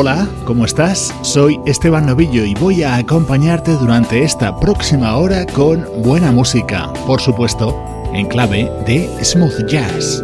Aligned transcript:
Hola, 0.00 0.28
¿cómo 0.44 0.64
estás? 0.64 1.12
Soy 1.22 1.58
Esteban 1.66 2.06
Novillo 2.06 2.44
y 2.44 2.54
voy 2.54 2.84
a 2.84 2.94
acompañarte 2.94 3.72
durante 3.72 4.22
esta 4.22 4.56
próxima 4.60 5.16
hora 5.16 5.44
con 5.44 5.84
buena 6.04 6.30
música, 6.30 6.92
por 7.04 7.20
supuesto, 7.20 7.74
en 8.12 8.28
clave 8.28 8.70
de 8.86 9.08
smooth 9.24 9.66
jazz. 9.66 10.22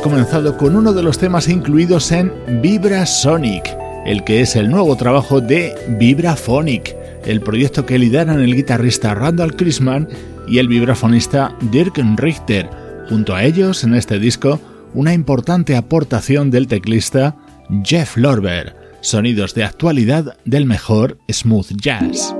Comenzado 0.00 0.56
con 0.56 0.76
uno 0.76 0.92
de 0.92 1.02
los 1.02 1.18
temas 1.18 1.48
incluidos 1.48 2.12
en 2.12 2.32
Vibra 2.62 3.06
Sonic, 3.06 3.76
el 4.06 4.22
que 4.22 4.40
es 4.40 4.54
el 4.54 4.70
nuevo 4.70 4.96
trabajo 4.96 5.40
de 5.40 5.74
Vibraphonic, 5.98 6.94
el 7.24 7.40
proyecto 7.40 7.84
que 7.84 7.98
lideran 7.98 8.40
el 8.40 8.54
guitarrista 8.54 9.14
Randall 9.14 9.56
Chrisman 9.56 10.08
y 10.46 10.58
el 10.58 10.68
vibrafonista 10.68 11.56
Dirk 11.72 11.98
Richter. 12.16 12.68
Junto 13.08 13.34
a 13.34 13.42
ellos, 13.42 13.82
en 13.82 13.94
este 13.94 14.18
disco, 14.18 14.60
una 14.94 15.12
importante 15.12 15.76
aportación 15.76 16.50
del 16.50 16.68
teclista 16.68 17.36
Jeff 17.82 18.16
Lorber, 18.16 18.76
sonidos 19.00 19.54
de 19.54 19.64
actualidad 19.64 20.36
del 20.44 20.66
mejor 20.66 21.18
smooth 21.28 21.72
jazz. 21.80 22.34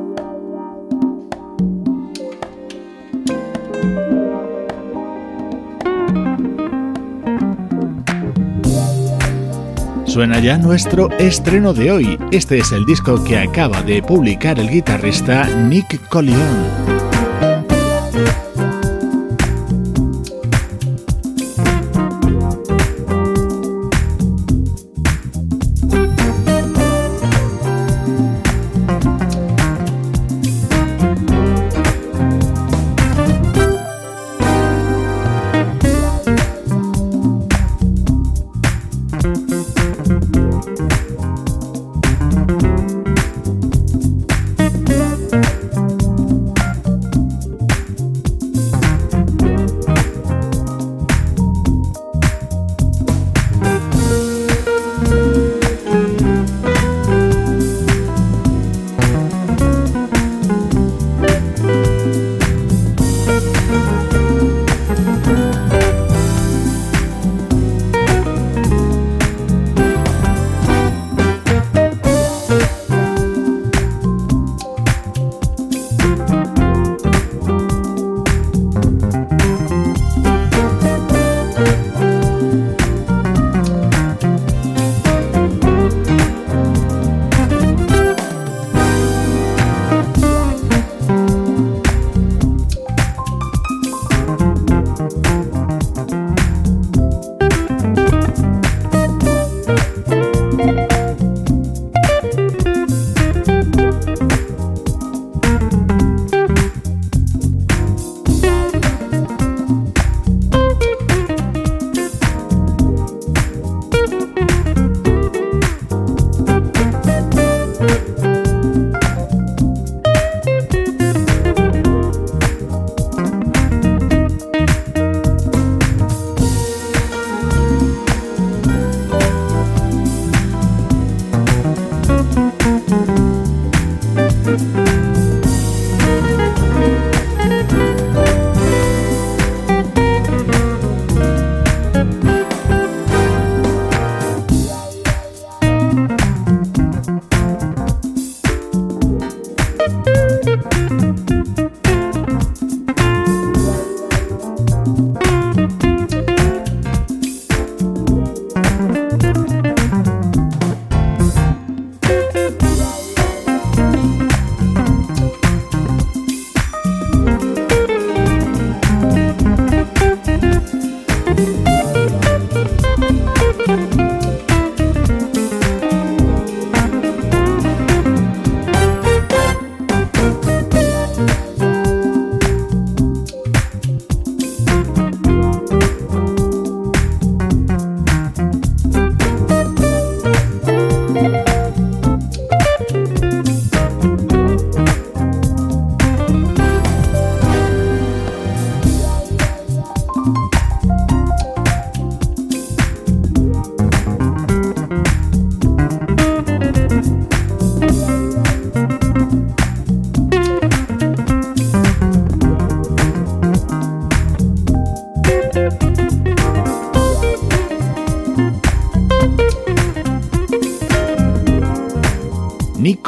Suena 10.15 10.39
ya 10.39 10.57
nuestro 10.59 11.11
estreno 11.19 11.75
de 11.75 11.91
hoy. 11.91 12.19
Este 12.31 12.59
es 12.59 12.71
el 12.71 12.87
disco 12.87 13.25
que 13.25 13.37
acaba 13.37 13.83
de 13.83 14.01
publicar 14.01 14.61
el 14.61 14.71
guitarrista 14.71 15.49
Nick 15.49 16.09
Collion. 16.09 17.04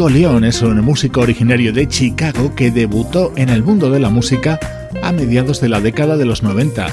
Nico 0.06 0.18
León 0.18 0.44
es 0.44 0.62
un 0.62 0.80
músico 0.82 1.22
originario 1.22 1.72
de 1.72 1.88
Chicago 1.88 2.54
que 2.54 2.70
debutó 2.70 3.32
en 3.34 3.48
el 3.48 3.64
mundo 3.64 3.90
de 3.90 3.98
la 3.98 4.08
música 4.08 4.60
a 5.02 5.10
mediados 5.10 5.60
de 5.60 5.68
la 5.68 5.80
década 5.80 6.16
de 6.16 6.24
los 6.24 6.44
90. 6.44 6.86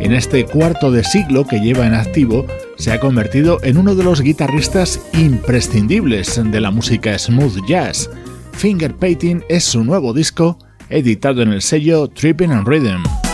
En 0.00 0.12
este 0.12 0.44
cuarto 0.46 0.90
de 0.90 1.04
siglo 1.04 1.46
que 1.46 1.60
lleva 1.60 1.86
en 1.86 1.94
activo, 1.94 2.44
se 2.76 2.90
ha 2.90 2.98
convertido 2.98 3.60
en 3.62 3.78
uno 3.78 3.94
de 3.94 4.02
los 4.02 4.20
guitarristas 4.20 5.00
imprescindibles 5.12 6.42
de 6.44 6.60
la 6.60 6.72
música 6.72 7.16
smooth 7.16 7.64
jazz. 7.68 8.10
Finger 8.54 8.96
Painting 8.96 9.44
es 9.48 9.62
su 9.62 9.84
nuevo 9.84 10.12
disco, 10.12 10.58
editado 10.88 11.42
en 11.42 11.52
el 11.52 11.62
sello 11.62 12.08
Tripping 12.08 12.50
and 12.50 12.66
Rhythm. 12.66 13.25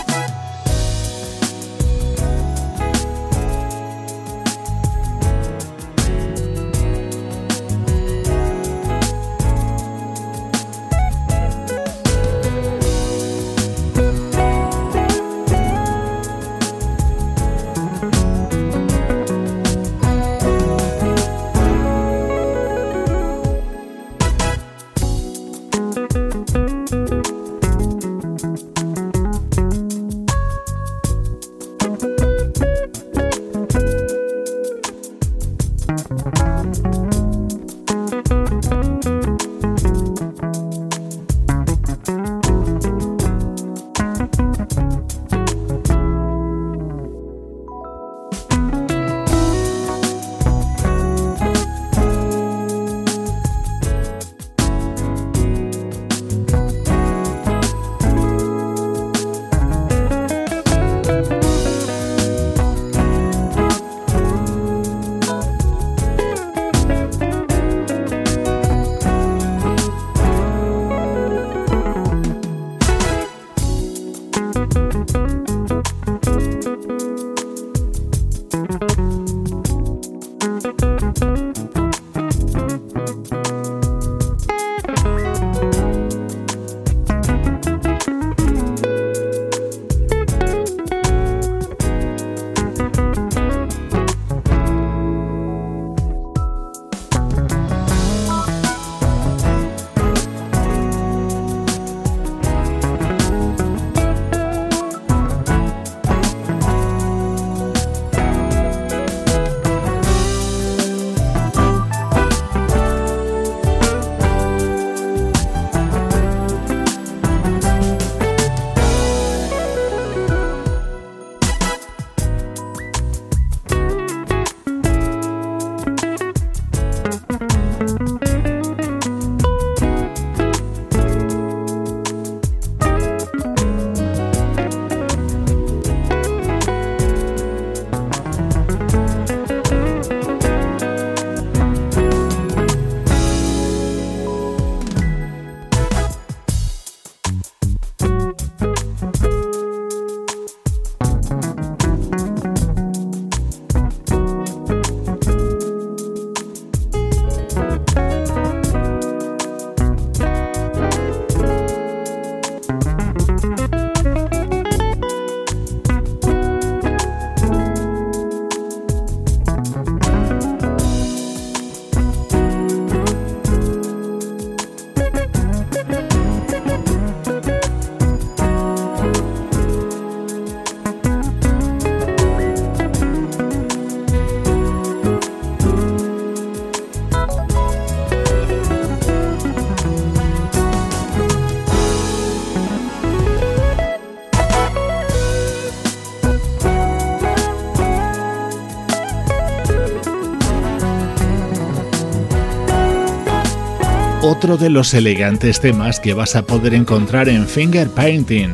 Otro 204.42 204.56
de 204.56 204.70
los 204.70 204.92
elegantes 204.92 205.60
temas 205.60 206.00
que 206.00 206.14
vas 206.14 206.34
a 206.34 206.42
poder 206.42 206.74
encontrar 206.74 207.28
en 207.28 207.46
Finger 207.46 207.88
Painting, 207.88 208.48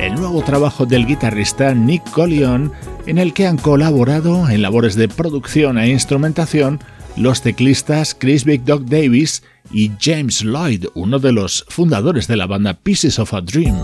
el 0.00 0.14
nuevo 0.14 0.42
trabajo 0.42 0.86
del 0.86 1.04
guitarrista 1.04 1.74
Nick 1.74 2.02
Collion, 2.12 2.72
en 3.04 3.18
el 3.18 3.34
que 3.34 3.46
han 3.46 3.58
colaborado 3.58 4.48
en 4.48 4.62
labores 4.62 4.94
de 4.94 5.06
producción 5.06 5.76
e 5.76 5.90
instrumentación 5.90 6.80
los 7.18 7.42
teclistas 7.42 8.16
Chris 8.18 8.46
Big 8.46 8.64
Dog 8.64 8.86
Davis 8.86 9.42
y 9.70 9.90
James 10.00 10.42
Lloyd, 10.42 10.86
uno 10.94 11.18
de 11.18 11.32
los 11.32 11.66
fundadores 11.68 12.26
de 12.26 12.36
la 12.36 12.46
banda 12.46 12.72
Pieces 12.72 13.18
of 13.18 13.34
a 13.34 13.42
Dream. 13.42 13.76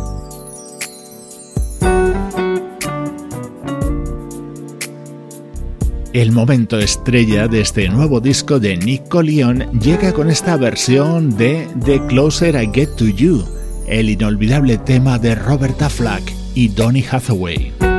El 6.13 6.33
momento 6.33 6.77
estrella 6.77 7.47
de 7.47 7.61
este 7.61 7.89
nuevo 7.89 8.21
disco 8.21 8.59
de 8.59 8.77
Nick 8.77 9.15
Leon 9.15 9.79
llega 9.79 10.13
con 10.13 10.29
esta 10.29 10.57
versión 10.57 11.37
de 11.37 11.69
The 11.85 12.05
Closer 12.09 12.61
I 12.61 12.69
Get 12.75 12.97
to 12.97 13.07
You, 13.07 13.45
el 13.87 14.11
inolvidable 14.11 14.77
tema 14.79 15.21
de 15.21 15.37
Roberta 15.37 15.89
Flack 15.89 16.25
y 16.57 16.67
Donny 16.67 17.05
Hathaway. 17.09 17.90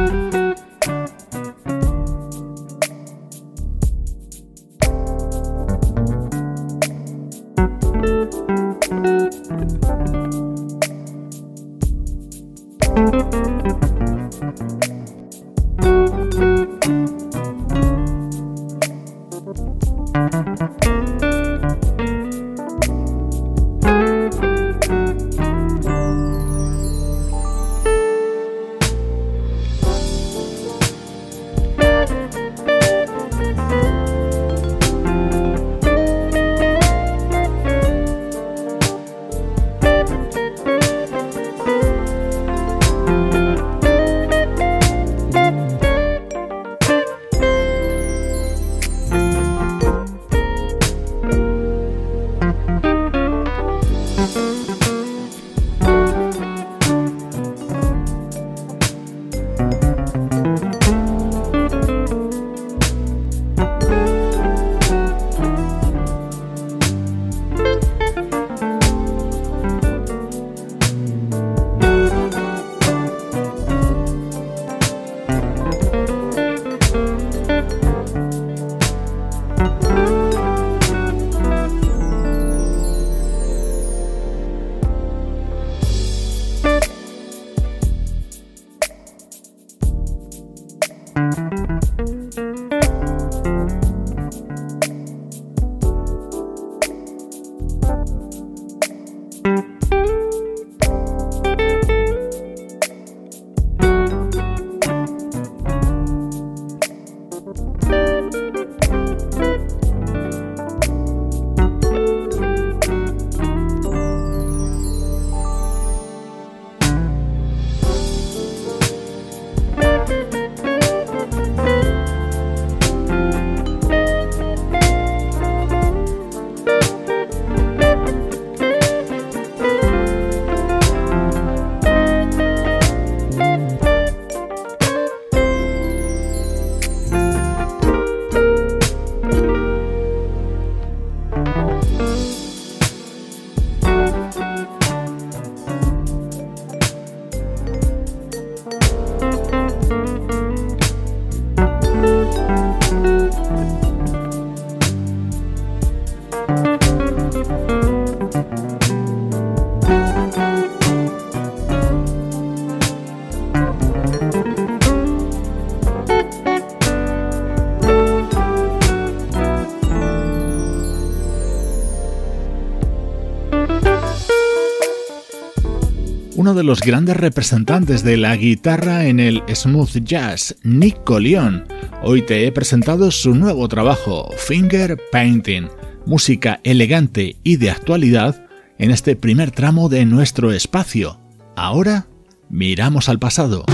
De 176.61 176.67
los 176.67 176.81
grandes 176.81 177.17
representantes 177.17 178.03
de 178.03 178.17
la 178.17 178.35
guitarra 178.35 179.07
en 179.07 179.19
el 179.19 179.41
smooth 179.51 180.03
jazz, 180.03 180.55
Nick 180.61 181.03
Colion. 181.03 181.65
Hoy 182.03 182.21
te 182.21 182.45
he 182.45 182.51
presentado 182.51 183.09
su 183.09 183.33
nuevo 183.33 183.67
trabajo, 183.67 184.29
Finger 184.37 184.95
Painting, 185.11 185.69
música 186.05 186.59
elegante 186.63 187.37
y 187.43 187.55
de 187.55 187.71
actualidad 187.71 188.45
en 188.77 188.91
este 188.91 189.15
primer 189.15 189.49
tramo 189.49 189.89
de 189.89 190.05
nuestro 190.05 190.51
espacio. 190.51 191.19
Ahora 191.55 192.05
miramos 192.51 193.09
al 193.09 193.17
pasado. 193.17 193.65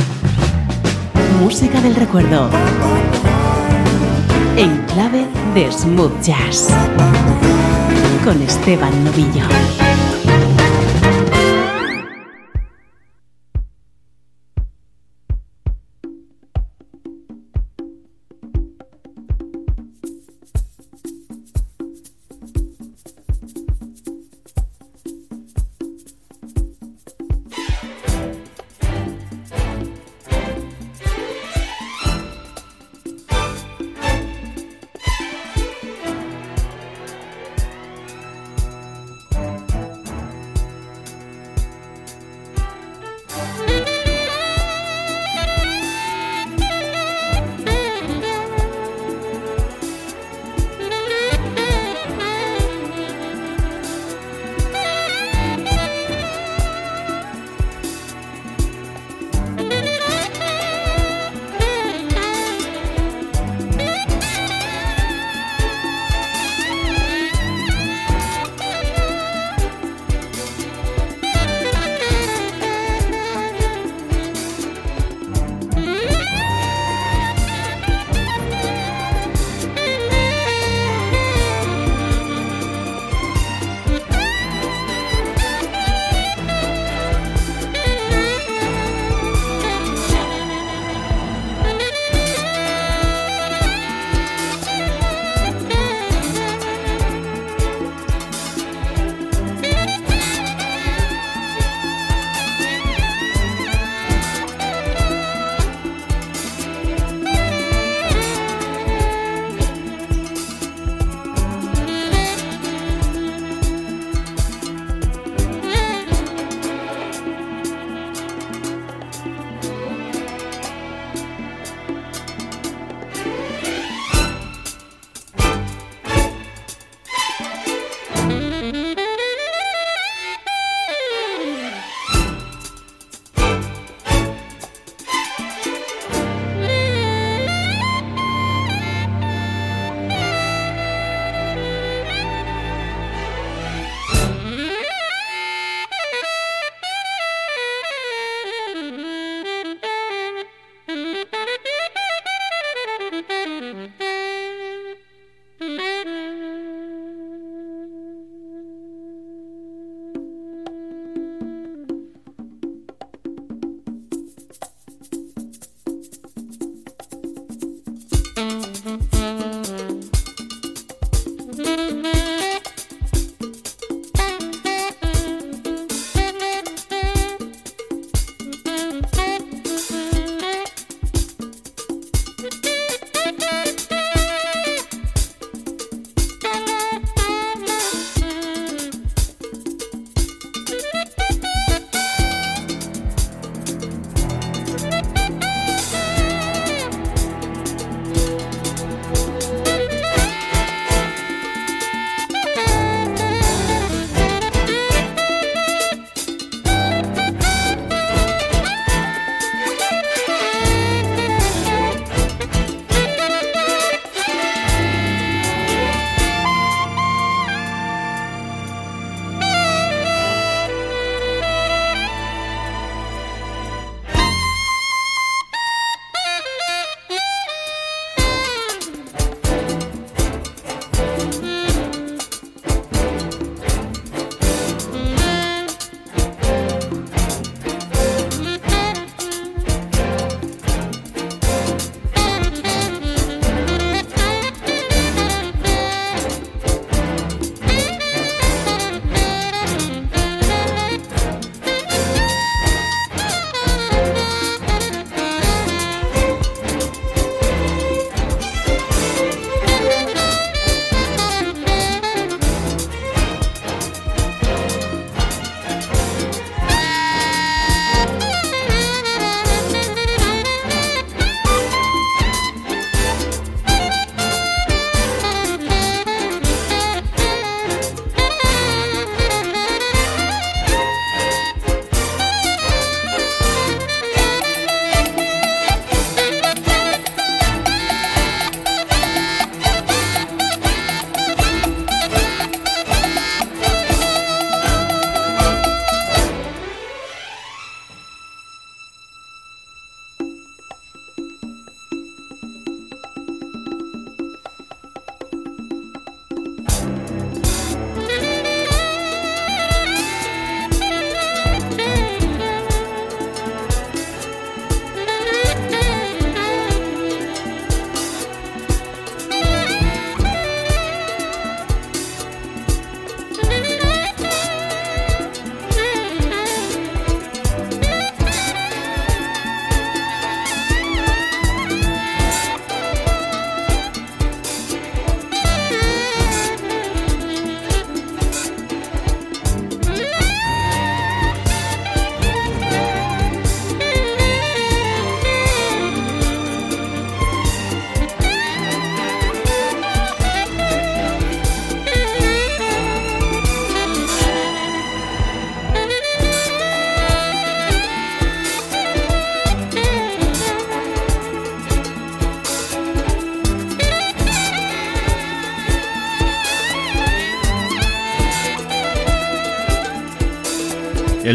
Música 1.42 1.82
del 1.82 1.96
recuerdo. 1.96 2.50
En 4.56 4.78
clave 4.86 5.26
de 5.54 5.70
smooth 5.74 6.22
jazz. 6.22 6.70
Con 8.24 8.42
Esteban 8.42 9.04
Novillo. 9.04 9.44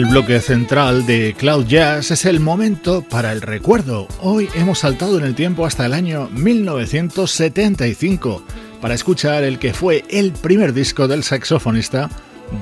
El 0.03 0.09
bloque 0.09 0.41
central 0.41 1.07
de 1.07 1.33
Cloud 1.39 1.67
Jazz 1.67 2.11
es 2.11 2.25
el 2.25 2.41
momento 2.41 3.03
para 3.03 3.31
el 3.31 3.41
recuerdo. 3.41 4.09
Hoy 4.21 4.49
hemos 4.57 4.81
saltado 4.81 5.17
en 5.17 5.25
el 5.25 5.37
tiempo 5.37 5.65
hasta 5.65 5.87
el 5.87 5.93
año 5.93 6.29
1975 6.33 8.43
para 8.81 8.95
escuchar 8.95 9.45
el 9.45 9.61
que 9.61 9.73
fue 9.73 10.05
el 10.11 10.33
primer 10.33 10.73
disco 10.73 11.07
del 11.07 11.23
saxofonista 11.23 12.11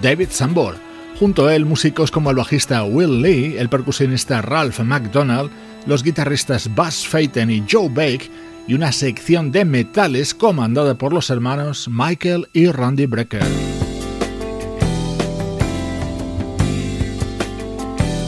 David 0.03 0.29
Sambor. 0.29 0.77
Junto 1.19 1.47
a 1.47 1.57
él, 1.57 1.65
músicos 1.65 2.11
como 2.11 2.29
el 2.29 2.37
bajista 2.37 2.85
Will 2.85 3.23
Lee, 3.23 3.57
el 3.57 3.71
percusionista 3.71 4.43
Ralph 4.43 4.81
McDonald, 4.81 5.51
los 5.87 6.03
guitarristas 6.03 6.69
Buzz 6.75 7.09
Feiten 7.09 7.51
y 7.51 7.65
Joe 7.67 7.89
Bake 7.89 8.31
y 8.69 8.75
una 8.75 8.93
sección 8.93 9.51
de 9.51 9.65
metales 9.65 10.35
comandada 10.35 10.97
por 10.97 11.15
los 11.15 11.31
hermanos 11.31 11.89
Michael 11.91 12.51
y 12.53 12.67
Randy 12.67 13.07
Brecker. 13.07 13.90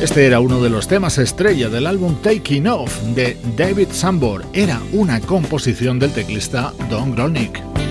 Este 0.03 0.27
era 0.27 0.41
uno 0.41 0.61
de 0.61 0.69
los 0.69 0.89
temas 0.89 1.17
estrella 1.19 1.69
del 1.69 1.87
álbum 1.87 2.17
Taking 2.17 2.67
Off 2.67 3.01
de 3.15 3.37
David 3.57 3.87
Sambor. 3.93 4.45
Era 4.53 4.81
una 4.93 5.21
composición 5.21 6.01
del 6.01 6.11
teclista 6.11 6.75
Don 6.91 7.15
Gronick. 7.15 7.82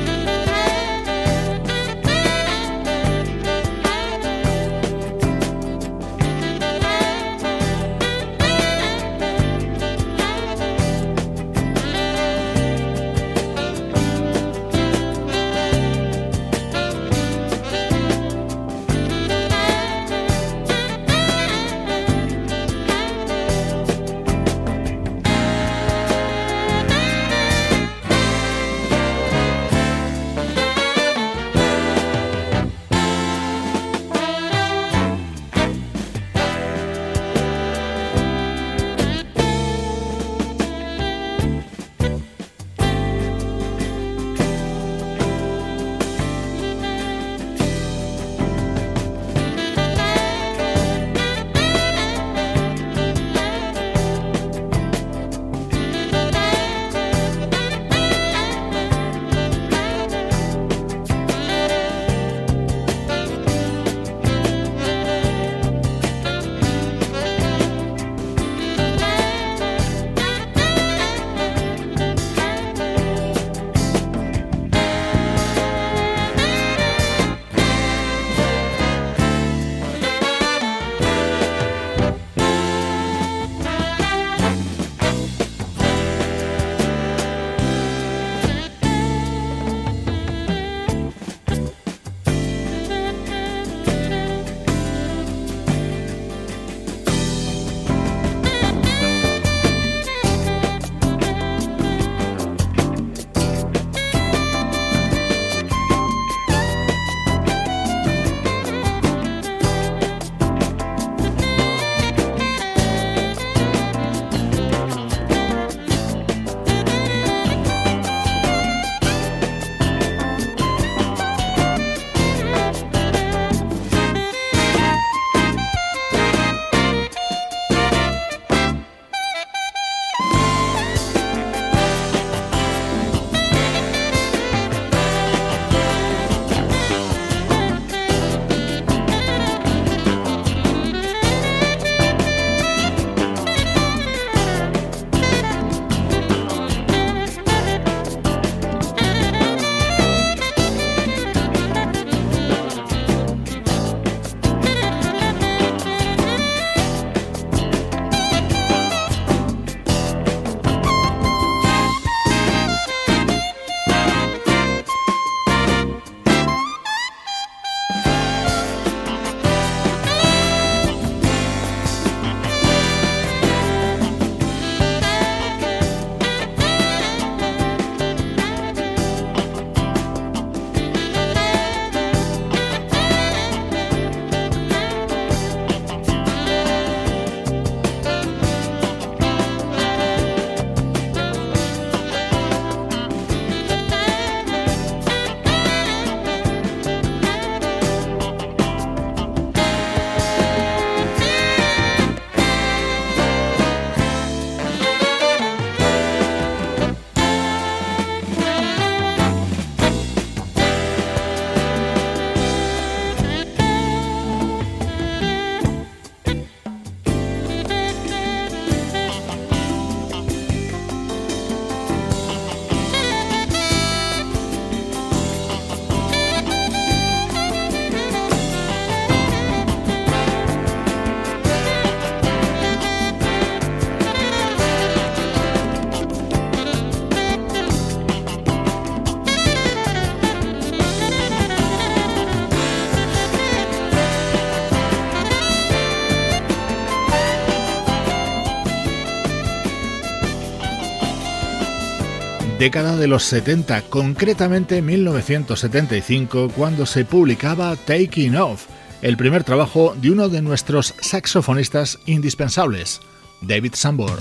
Década 252.62 252.96
de 252.96 253.08
los 253.08 253.24
70, 253.24 253.82
concretamente 253.90 254.84
1975, 254.84 256.52
cuando 256.56 256.86
se 256.86 257.06
publicaba 257.06 257.76
Taking 257.76 258.36
Off, 258.36 258.68
el 259.02 259.18
primer 259.18 259.44
trabajo 259.44 259.96
de 260.00 260.12
uno 260.12 260.30
de 260.30 260.44
nuestros 260.44 260.94
saxofonistas 261.02 261.98
indispensables, 262.06 263.02
David 263.42 263.74
Sambor. 263.74 264.20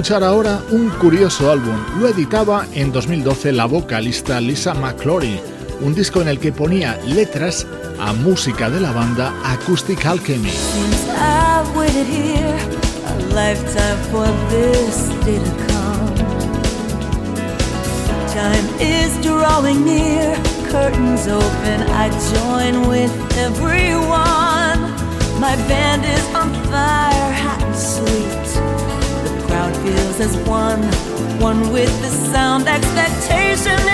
Escuchar 0.00 0.24
ahora 0.24 0.62
un 0.70 0.88
curioso 0.88 1.50
álbum. 1.50 1.76
Lo 2.00 2.08
editaba 2.08 2.66
en 2.72 2.90
2012 2.90 3.52
la 3.52 3.66
vocalista 3.66 4.40
Lisa 4.40 4.72
McClory, 4.72 5.38
un 5.82 5.94
disco 5.94 6.22
en 6.22 6.28
el 6.28 6.38
que 6.38 6.52
ponía 6.52 6.98
letras 7.04 7.66
a 7.98 8.14
música 8.14 8.70
de 8.70 8.80
la 8.80 8.92
banda 8.92 9.30
Acoustic 9.44 10.06
Alchemy. 10.06 10.52
Time 18.32 18.68
is 18.80 19.20
drawing 19.20 19.84
near, 19.84 20.34
curtains 20.70 21.28
open, 21.28 21.82
I 21.90 22.08
join 22.32 22.88
with 22.88 23.12
everyone. 23.36 24.80
My 25.38 25.56
band 25.68 26.06
is 26.06 26.24
on 26.34 26.54
fire, 26.70 27.32
hot 27.34 27.62
and 27.62 27.76
sweet. 27.76 28.49
Crowd 29.50 29.76
feels 29.78 30.20
as 30.20 30.36
one, 30.46 30.80
one 31.40 31.72
with 31.72 31.90
the 32.02 32.08
sound. 32.30 32.68
Expectation 32.68 33.89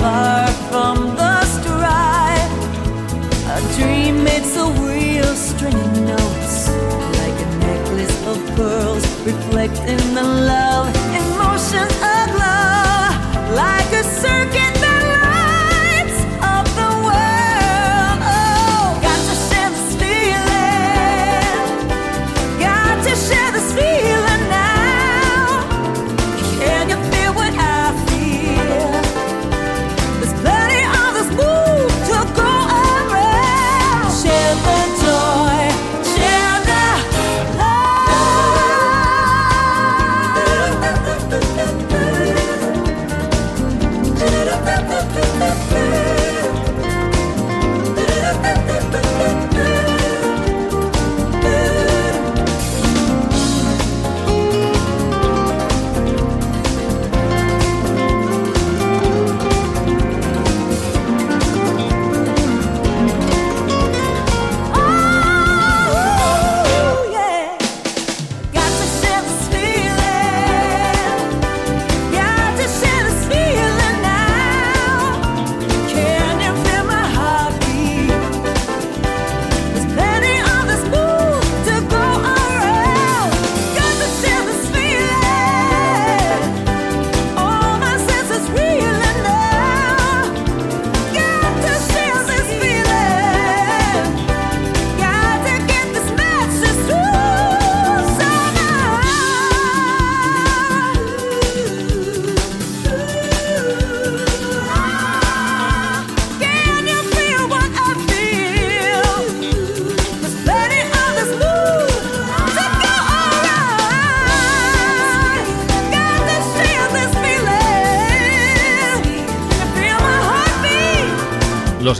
far 0.00 0.46
from 0.70 0.96
the 1.20 1.36
strife. 1.56 2.54
A 3.56 3.60
dream 3.76 4.24
made 4.24 4.46
so 4.56 4.70
real, 4.90 5.30
stringing 5.36 6.06
notes 6.06 6.56
like 7.20 7.38
a 7.46 7.48
necklace 7.68 8.16
of 8.26 8.38
pearls, 8.56 9.04
reflecting 9.30 10.02
the 10.14 10.26
love 10.52 10.88
emotions 11.20 11.92
aglow 11.98 12.09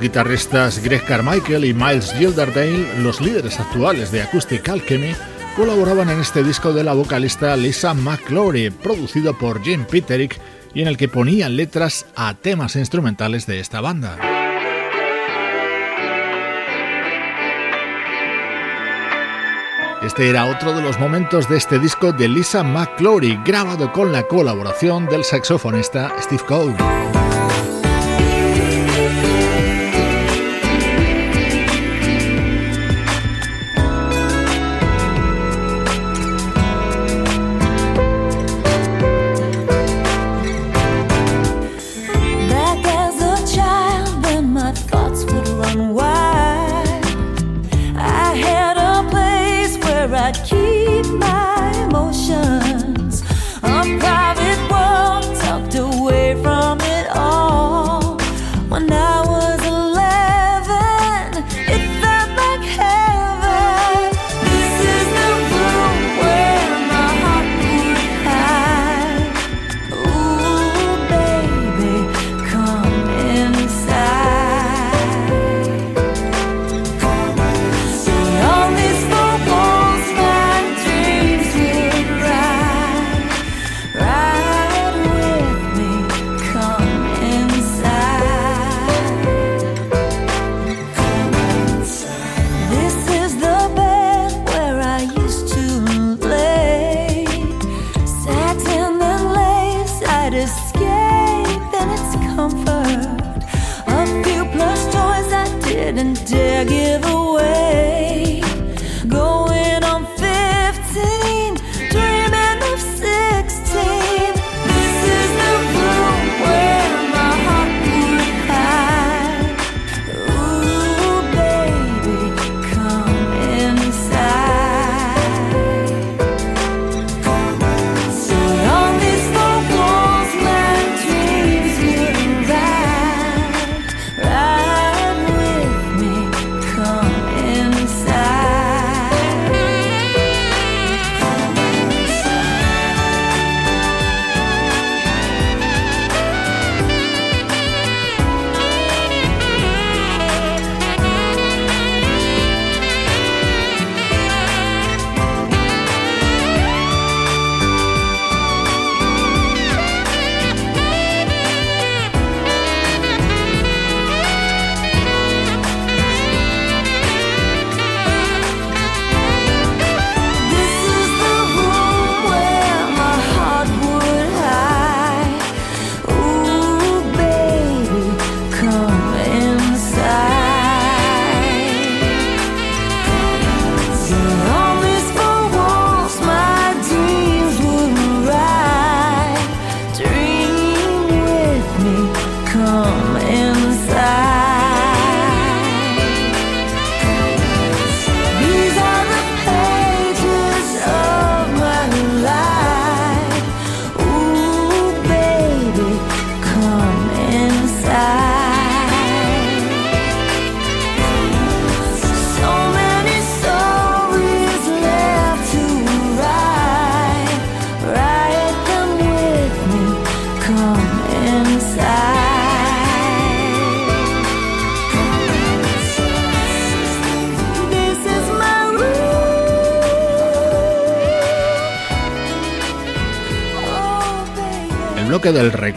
Guitarristas 0.01 0.83
Greg 0.83 1.05
Carmichael 1.05 1.65
y 1.65 1.75
Miles 1.75 2.13
Gilderdale, 2.15 3.03
los 3.03 3.21
líderes 3.21 3.61
actuales 3.61 4.11
de 4.11 4.23
Acoustic 4.23 4.69
Alchemy, 4.69 5.15
colaboraban 5.57 6.09
en 6.09 6.21
este 6.21 6.43
disco 6.43 6.73
de 6.73 6.85
la 6.85 6.95
vocalista 6.95 7.57
Lisa 7.57 7.93
McClory, 7.93 8.71
producido 8.71 9.37
por 9.37 9.63
Jim 9.63 9.85
Peterick 9.85 10.41
y 10.73 10.83
en 10.83 10.89
el 10.89 10.97
que 10.97 11.09
ponían 11.09 11.57
letras 11.57 12.07
a 12.17 12.35
temas 12.35 12.77
instrumentales 12.77 13.47
de 13.47 13.61
esta 13.61 13.81
banda. 13.81 14.17
Este 20.03 20.31
era 20.31 20.47
otro 20.47 20.75
de 20.75 20.81
los 20.81 20.99
momentos 20.99 21.47
de 21.49 21.59
este 21.59 21.79
disco 21.79 22.13
de 22.13 22.27
Lisa 22.27 22.63
McClory, 22.63 23.39
grabado 23.45 23.93
con 23.93 24.13
la 24.13 24.23
colaboración 24.23 25.05
del 25.07 25.25
saxofonista 25.25 26.11
Steve 26.23 26.43
Cole. 26.47 27.20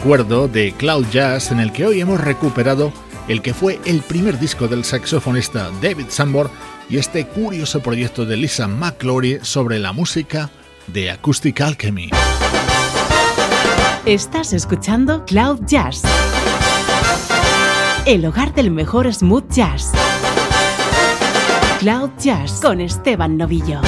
Recuerdo 0.04 0.48
de 0.48 0.74
Cloud 0.76 1.06
Jazz 1.10 1.50
en 1.50 1.60
el 1.60 1.72
que 1.72 1.86
hoy 1.86 1.98
hemos 1.98 2.20
recuperado 2.20 2.92
el 3.26 3.40
que 3.40 3.54
fue 3.54 3.80
el 3.86 4.02
primer 4.02 4.38
disco 4.38 4.68
del 4.68 4.84
saxofonista 4.84 5.70
David 5.80 6.08
Sambor 6.10 6.50
y 6.90 6.98
este 6.98 7.26
curioso 7.26 7.80
proyecto 7.80 8.26
de 8.26 8.36
Lisa 8.36 8.68
McClory 8.68 9.38
sobre 9.40 9.78
la 9.78 9.94
música 9.94 10.50
de 10.88 11.10
Acoustic 11.10 11.58
Alchemy. 11.58 12.10
Estás 14.04 14.52
escuchando 14.52 15.24
Cloud 15.24 15.60
Jazz, 15.64 16.02
el 18.04 18.26
hogar 18.26 18.52
del 18.52 18.70
mejor 18.70 19.10
smooth 19.10 19.50
jazz. 19.50 19.92
Cloud 21.78 22.10
Jazz 22.18 22.60
con 22.60 22.82
Esteban 22.82 23.38
Novillo. 23.38 23.80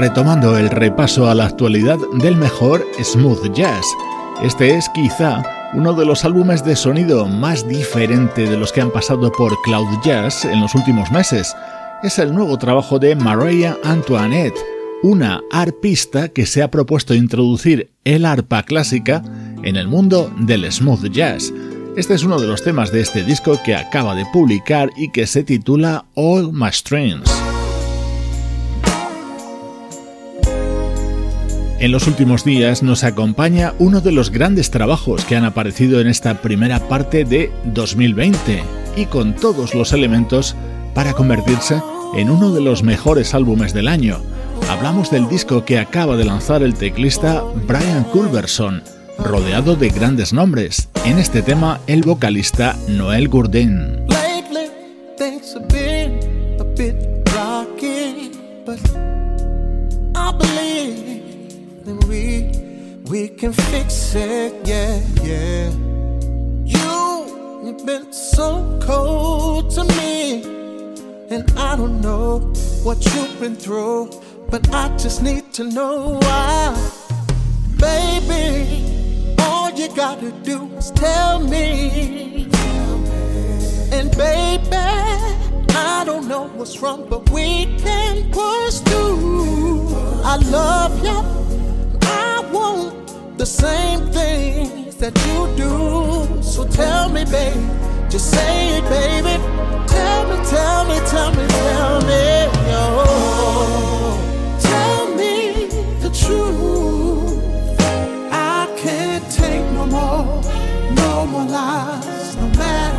Retomando 0.00 0.56
el 0.56 0.70
repaso 0.70 1.28
a 1.28 1.34
la 1.34 1.44
actualidad 1.44 1.98
del 2.14 2.34
mejor 2.34 2.82
smooth 3.02 3.52
jazz. 3.52 3.84
Este 4.42 4.74
es 4.74 4.88
quizá 4.94 5.42
uno 5.74 5.92
de 5.92 6.06
los 6.06 6.24
álbumes 6.24 6.64
de 6.64 6.74
sonido 6.74 7.26
más 7.26 7.68
diferente 7.68 8.48
de 8.48 8.56
los 8.56 8.72
que 8.72 8.80
han 8.80 8.90
pasado 8.90 9.30
por 9.30 9.60
Cloud 9.60 9.98
Jazz 10.02 10.46
en 10.46 10.62
los 10.62 10.74
últimos 10.74 11.10
meses. 11.10 11.54
Es 12.02 12.18
el 12.18 12.34
nuevo 12.34 12.56
trabajo 12.56 12.98
de 12.98 13.14
Maria 13.14 13.76
Antoinette, 13.84 14.58
una 15.02 15.42
arpista 15.52 16.30
que 16.30 16.46
se 16.46 16.62
ha 16.62 16.70
propuesto 16.70 17.12
introducir 17.12 17.90
el 18.04 18.24
arpa 18.24 18.62
clásica 18.62 19.22
en 19.62 19.76
el 19.76 19.86
mundo 19.86 20.32
del 20.38 20.72
smooth 20.72 21.10
jazz. 21.10 21.52
Este 21.94 22.14
es 22.14 22.24
uno 22.24 22.40
de 22.40 22.46
los 22.46 22.64
temas 22.64 22.90
de 22.90 23.02
este 23.02 23.22
disco 23.22 23.60
que 23.62 23.74
acaba 23.74 24.14
de 24.14 24.24
publicar 24.32 24.88
y 24.96 25.12
que 25.12 25.26
se 25.26 25.44
titula 25.44 26.06
All 26.14 26.54
My 26.54 26.72
Strings. 26.72 27.39
En 31.80 31.92
los 31.92 32.06
últimos 32.06 32.44
días 32.44 32.82
nos 32.82 33.04
acompaña 33.04 33.72
uno 33.78 34.02
de 34.02 34.12
los 34.12 34.30
grandes 34.30 34.70
trabajos 34.70 35.24
que 35.24 35.34
han 35.34 35.46
aparecido 35.46 35.98
en 36.02 36.08
esta 36.08 36.42
primera 36.42 36.78
parte 36.88 37.24
de 37.24 37.50
2020 37.64 38.62
y 38.96 39.06
con 39.06 39.34
todos 39.34 39.74
los 39.74 39.94
elementos 39.94 40.54
para 40.94 41.14
convertirse 41.14 41.80
en 42.14 42.28
uno 42.28 42.52
de 42.52 42.60
los 42.60 42.82
mejores 42.82 43.32
álbumes 43.32 43.72
del 43.72 43.88
año. 43.88 44.18
Hablamos 44.68 45.10
del 45.10 45.26
disco 45.26 45.64
que 45.64 45.78
acaba 45.78 46.18
de 46.18 46.26
lanzar 46.26 46.62
el 46.62 46.74
teclista 46.74 47.42
Brian 47.66 48.04
Culberson, 48.04 48.82
rodeado 49.18 49.74
de 49.74 49.88
grandes 49.88 50.34
nombres. 50.34 50.90
En 51.06 51.18
este 51.18 51.40
tema, 51.40 51.80
el 51.86 52.02
vocalista 52.02 52.76
Noel 52.88 53.28
Gourdin. 53.28 54.04
We 62.08 62.52
we 63.10 63.28
can 63.28 63.52
fix 63.52 64.14
it, 64.14 64.54
yeah, 64.66 65.00
yeah. 65.22 65.70
You, 66.64 67.64
you've 67.64 67.84
been 67.84 68.12
so 68.12 68.78
cold 68.82 69.70
to 69.72 69.84
me, 69.84 70.42
and 71.30 71.50
I 71.58 71.76
don't 71.76 72.00
know 72.00 72.38
what 72.82 73.04
you've 73.14 73.40
been 73.40 73.56
through, 73.56 74.10
but 74.48 74.72
I 74.72 74.88
just 74.96 75.22
need 75.22 75.52
to 75.54 75.64
know 75.64 76.18
why, 76.22 76.92
baby. 77.76 79.36
All 79.40 79.70
you 79.72 79.88
gotta 79.96 80.30
do 80.42 80.70
is 80.76 80.90
tell 80.92 81.40
me, 81.40 82.48
and 83.92 84.10
baby. 84.16 84.76
I 85.72 86.04
don't 86.04 86.28
know 86.28 86.44
what's 86.56 86.80
wrong, 86.80 87.06
but 87.08 87.28
we 87.30 87.66
can 87.78 88.30
push 88.30 88.78
through. 88.80 89.88
I 90.24 90.36
love 90.36 91.04
you 91.04 91.39
want 92.52 93.38
the 93.38 93.46
same 93.46 94.00
things 94.12 94.96
that 94.96 95.16
you 95.26 95.38
do. 95.56 96.42
So 96.42 96.66
tell 96.66 97.08
me, 97.08 97.24
baby, 97.24 97.60
just 98.08 98.30
say 98.30 98.78
it, 98.78 98.84
baby. 98.88 99.34
Tell 99.86 100.22
me, 100.28 100.36
tell 100.54 100.84
me, 100.90 100.98
tell 101.06 101.30
me, 101.30 101.46
tell 101.48 102.00
me, 102.02 102.24
oh, 102.72 104.16
tell 104.60 105.14
me 105.16 105.66
the 106.00 106.10
truth. 106.10 107.78
I 108.32 108.66
can't 108.76 109.24
take 109.30 109.64
no 109.72 109.86
more, 109.86 110.42
no 110.94 111.26
more 111.26 111.44
lies, 111.44 112.36
no 112.36 112.48
matter 112.58 112.89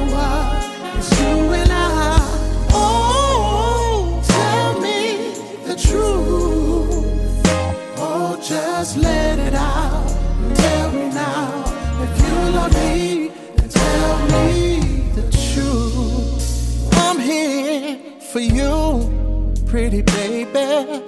for 18.32 18.40
you, 18.40 19.54
pretty 19.66 20.02
baby. 20.02 21.04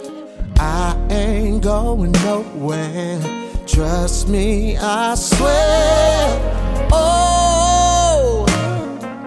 I 0.60 0.94
ain't 1.10 1.64
going 1.64 2.12
nowhere. 2.12 3.22
Trust 3.66 4.28
me, 4.28 4.76
I 4.78 5.16
swear. 5.16 6.90
Oh, 6.92 8.46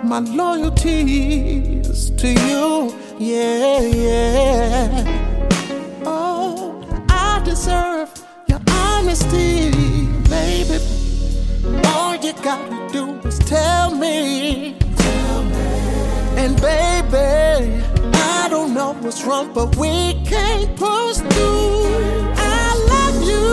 my 0.04 0.18
loyalty's 0.18 2.10
to 2.10 2.28
you, 2.28 2.94
yeah, 3.18 3.80
yeah. 3.80 5.04
Oh, 6.04 6.84
I 7.08 7.40
deserve 7.46 8.10
your 8.46 8.60
honesty, 8.68 9.70
baby. 10.28 10.78
All 11.86 12.14
you 12.16 12.34
gotta 12.42 12.88
do 12.92 13.18
is 13.26 13.38
tell 13.38 13.94
me. 13.94 14.85
And 16.36 16.54
baby, 16.60 17.82
I 18.14 18.48
don't 18.50 18.74
know 18.74 18.92
what's 19.00 19.24
wrong, 19.24 19.52
but 19.54 19.74
we 19.76 20.14
can't 20.24 20.76
push 20.76 21.16
through. 21.16 21.86
I 22.36 22.74
love 22.92 23.22
you, 23.30 23.48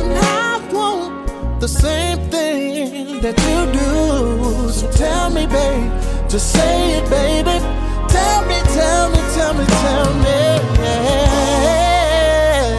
and 0.00 0.18
I 0.18 0.58
want 0.72 1.60
the 1.60 1.68
same 1.68 2.18
thing 2.30 3.20
that 3.22 3.36
you 3.48 3.72
do. 3.72 4.70
So 4.70 4.90
tell 4.92 5.30
me, 5.30 5.46
babe, 5.46 5.90
just 6.28 6.52
say 6.52 6.98
it, 6.98 7.08
baby. 7.08 7.58
Tell 8.08 8.44
me, 8.46 8.58
tell 8.78 9.10
me, 9.10 9.20
tell 9.34 9.54
me, 9.54 9.64
tell 9.64 10.14
me. 10.24 10.38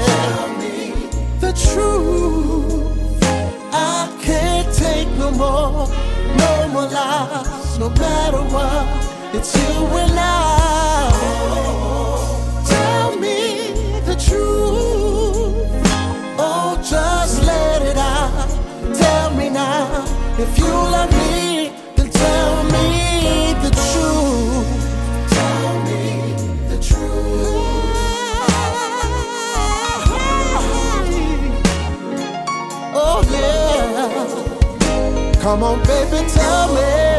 Tell 0.05 0.47
me 0.59 0.75
the 1.39 1.51
truth. 1.53 3.19
I 3.73 4.07
can't 4.21 4.71
take 4.75 5.09
no 5.17 5.31
more, 5.31 5.89
no 6.37 6.67
more 6.69 6.87
lies, 6.87 7.79
no 7.79 7.89
matter 7.89 8.43
what. 8.53 9.12
It's 9.35 9.55
you 9.55 9.87
and 9.97 10.19
I. 10.19 11.09
Tell 12.67 13.15
me 13.17 13.71
the 14.05 14.13
truth. 14.15 15.55
Oh, 16.37 16.77
just 16.87 17.41
let 17.43 17.81
it 17.81 17.97
out. 17.97 18.47
Tell 18.95 19.31
me 19.33 19.49
now 19.49 20.05
if 20.37 20.55
you 20.59 20.67
love 20.67 21.09
me, 21.11 21.71
then 21.95 22.11
tell 22.11 22.63
me 22.65 23.53
the 23.63 23.71
truth. 23.89 24.67
Tell 25.31 25.79
me 25.87 26.35
the 26.69 26.77
truth. 26.77 27.01
Oh 32.95 33.23
yeah. 33.31 34.11
Come 35.41 35.63
on, 35.63 35.79
baby, 35.87 36.23
tell 36.29 36.67
me. 36.75 37.12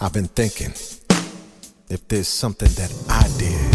I've 0.00 0.12
been 0.12 0.28
thinking 0.28 0.70
if 1.90 2.06
there's 2.06 2.28
something 2.28 2.68
that 2.74 2.92
I 3.08 3.26
did, 3.36 3.74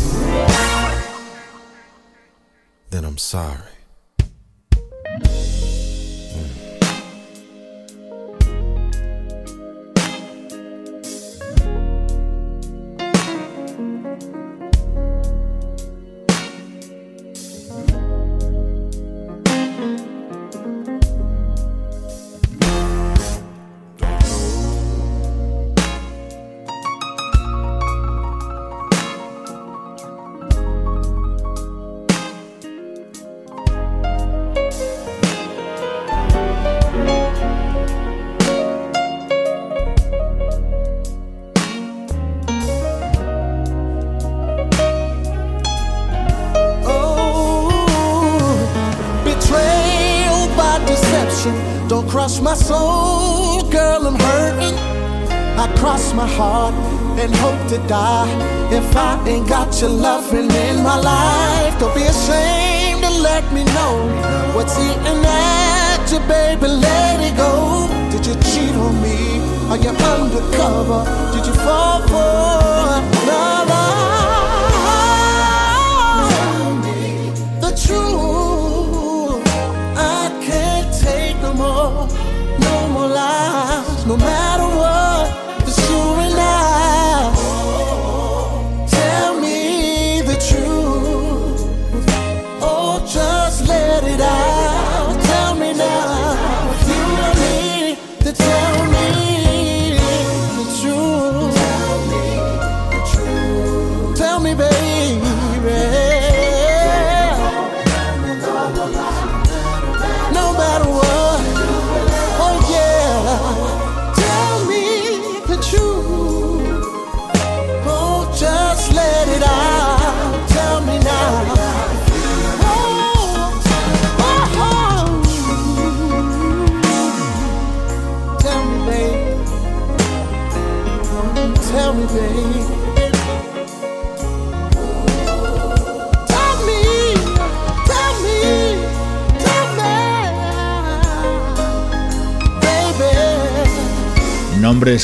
then 2.92 3.04
I'm 3.04 3.18
sorry. 3.18 3.73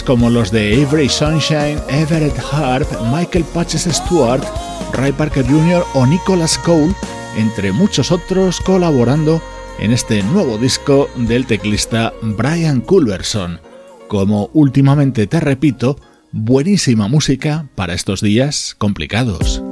como 0.05 0.29
los 0.29 0.51
de 0.51 0.83
Avery 0.83 1.07
Sunshine, 1.07 1.79
Everett 1.87 2.37
Harp, 2.51 2.85
Michael 3.13 3.45
Patches 3.53 3.83
Stewart, 3.83 4.43
Ray 4.91 5.13
Parker 5.13 5.45
Jr. 5.45 5.85
o 5.93 6.05
Nicholas 6.05 6.57
Cole, 6.57 6.93
entre 7.37 7.71
muchos 7.71 8.11
otros 8.11 8.59
colaborando 8.59 9.41
en 9.79 9.93
este 9.93 10.21
nuevo 10.21 10.57
disco 10.57 11.09
del 11.15 11.45
teclista 11.45 12.11
Brian 12.21 12.81
Culverson. 12.81 13.61
Como 14.09 14.49
últimamente 14.51 15.27
te 15.27 15.39
repito, 15.39 15.97
buenísima 16.33 17.07
música 17.07 17.69
para 17.75 17.93
estos 17.93 18.19
días 18.19 18.75
complicados. 18.77 19.63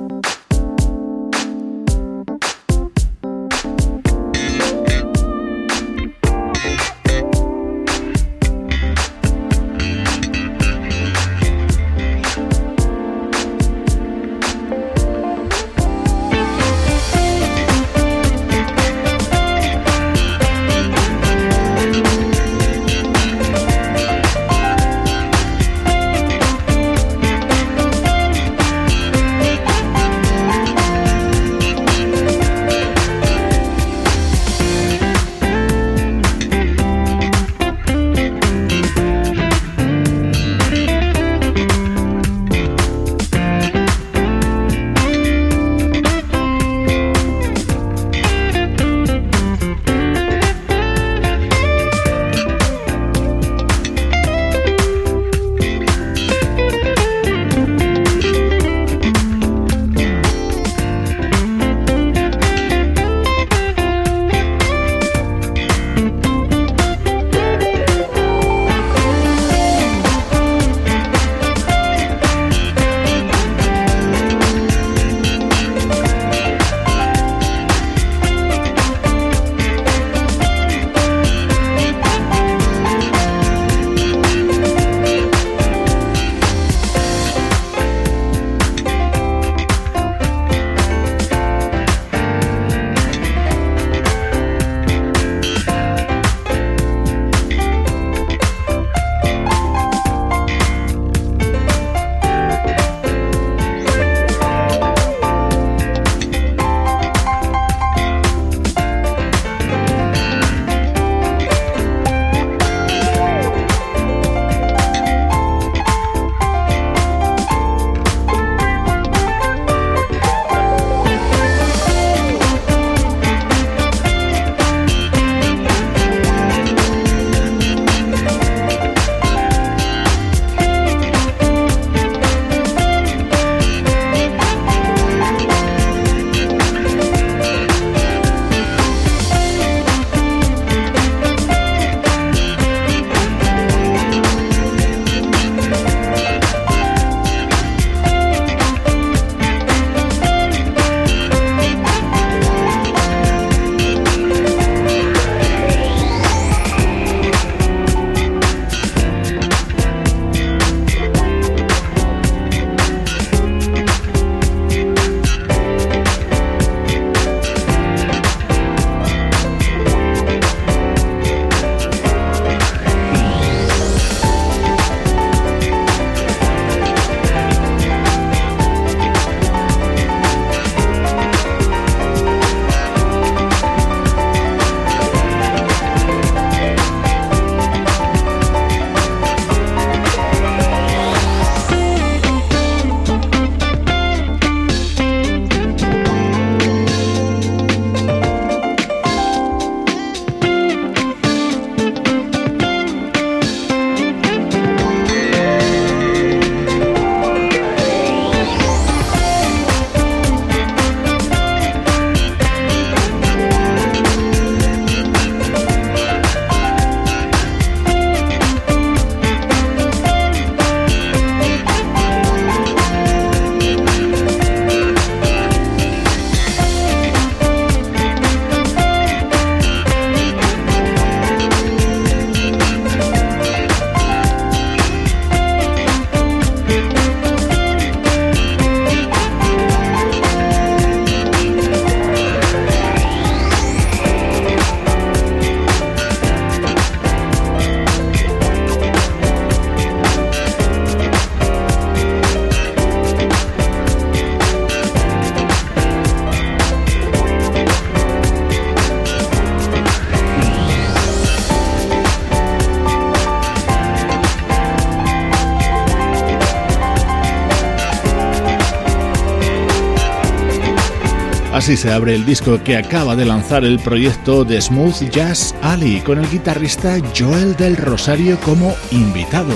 Así 271.67 271.75
se 271.75 271.91
abre 271.91 272.15
el 272.15 272.25
disco 272.25 272.63
que 272.63 272.77
acaba 272.77 273.17
de 273.17 273.25
lanzar 273.25 273.65
el 273.65 273.77
proyecto 273.77 274.45
de 274.45 274.61
Smooth 274.61 275.09
Jazz 275.11 275.53
Alley 275.61 275.99
con 275.99 276.17
el 276.17 276.29
guitarrista 276.29 276.97
Joel 277.13 277.57
del 277.57 277.75
Rosario 277.75 278.39
como 278.39 278.73
invitado. 278.89 279.53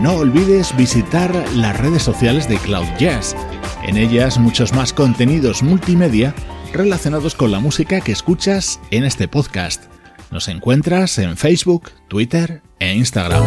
No 0.00 0.14
olvides 0.14 0.74
visitar 0.74 1.30
las 1.54 1.78
redes 1.78 2.02
sociales 2.02 2.48
de 2.48 2.56
Cloud 2.56 2.86
Jazz. 2.98 3.36
En 3.82 3.98
ellas 3.98 4.38
muchos 4.38 4.72
más 4.72 4.94
contenidos 4.94 5.62
multimedia 5.62 6.34
relacionados 6.72 7.34
con 7.34 7.50
la 7.50 7.60
música 7.60 8.00
que 8.00 8.12
escuchas 8.12 8.80
en 8.90 9.04
este 9.04 9.28
podcast. 9.28 9.84
Nos 10.30 10.48
encuentras 10.48 11.18
en 11.18 11.36
Facebook, 11.36 11.90
Twitter 12.08 12.62
e 12.78 12.94
Instagram. 12.94 13.44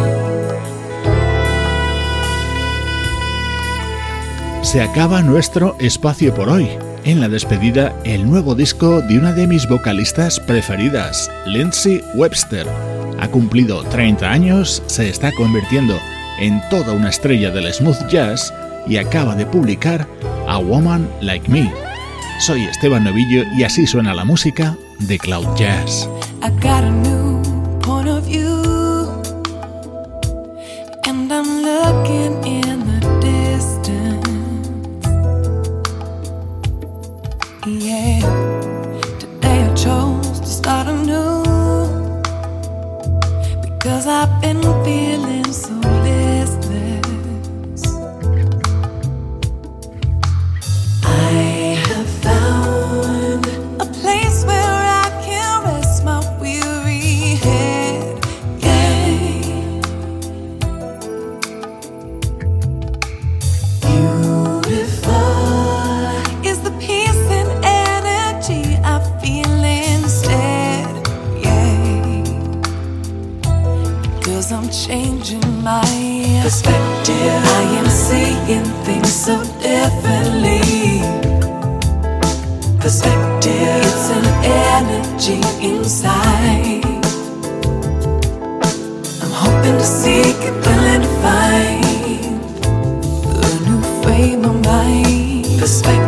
Se 4.61 4.83
acaba 4.83 5.23
nuestro 5.23 5.75
espacio 5.79 6.35
por 6.35 6.49
hoy 6.49 6.69
en 7.07 7.21
la 7.21 7.29
despedida 7.29 7.95
el 8.03 8.29
nuevo 8.29 8.53
disco 8.53 9.01
de 9.01 9.17
una 9.17 9.31
de 9.31 9.47
mis 9.47 9.65
vocalistas 9.65 10.41
preferidas, 10.41 11.31
Lindsay 11.45 12.03
Webster. 12.15 12.67
Ha 13.19 13.29
cumplido 13.29 13.81
30 13.83 14.29
años, 14.29 14.83
se 14.87 15.07
está 15.07 15.31
convirtiendo 15.31 15.97
en 16.37 16.61
toda 16.69 16.91
una 16.91 17.09
estrella 17.09 17.49
del 17.49 17.73
smooth 17.73 18.09
jazz 18.09 18.53
y 18.87 18.97
acaba 18.97 19.35
de 19.35 19.45
publicar 19.45 20.05
A 20.49 20.57
Woman 20.57 21.09
Like 21.21 21.49
Me. 21.49 21.71
Soy 22.41 22.65
Esteban 22.65 23.05
Novillo 23.05 23.43
y 23.57 23.63
así 23.63 23.87
suena 23.87 24.13
la 24.13 24.25
música 24.25 24.75
de 24.99 25.17
Cloud 25.17 25.47
Jazz. 25.55 26.09
I've 44.19 44.41
been 44.41 44.63
feeling 44.83 45.36
my 75.67 76.39
perspective. 76.43 77.41
I 77.59 77.63
am 77.79 77.89
seeing 77.89 78.67
things 78.85 79.13
so 79.25 79.35
differently. 79.67 81.01
Perspective, 82.83 83.81
it's 83.89 84.07
an 84.17 84.27
energy 84.71 85.41
inside. 85.69 87.03
I'm 89.21 89.33
hoping 89.43 89.77
to 89.83 89.87
seek 89.99 90.39
it, 90.49 90.55
willing 90.65 91.01
to 91.07 91.11
find 91.23 91.83
a 93.45 93.51
new 93.67 93.81
frame 94.01 94.45
of 94.45 94.55
mind. 94.63 95.59
Perspective. 95.59 96.06